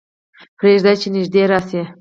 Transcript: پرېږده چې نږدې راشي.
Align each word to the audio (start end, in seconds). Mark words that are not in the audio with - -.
پرېږده 0.57 0.93
چې 1.01 1.07
نږدې 1.15 1.41
راشي. 1.51 1.81